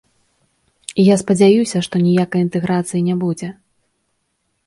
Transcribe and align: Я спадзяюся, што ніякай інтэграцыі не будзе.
Я 1.13 1.17
спадзяюся, 1.23 1.77
што 1.89 1.95
ніякай 2.07 2.43
інтэграцыі 2.47 3.01
не 3.09 3.15
будзе. 3.25 3.49